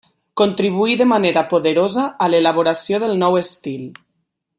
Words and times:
Contribuí 0.41 0.95
de 1.01 1.05
manera 1.09 1.43
poderosa 1.51 2.05
a 2.27 2.31
l'elaboració 2.35 3.01
del 3.05 3.15
nou 3.25 3.39
estil. 3.43 3.85